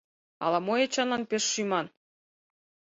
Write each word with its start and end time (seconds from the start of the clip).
—Ала-мо 0.43 0.73
Эчанлан 0.85 1.23
пеш 1.29 1.43
шӱман?.. 1.53 1.87